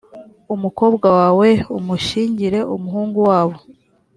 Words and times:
umukobwa 0.55 1.07
wawe 1.19 1.49
umushyingire 1.77 2.59
umuhungu 2.75 3.19
wabo 3.29 3.57